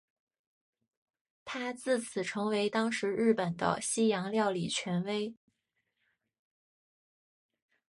[1.45, 5.35] 他自此成为当时日本的西洋料理权威。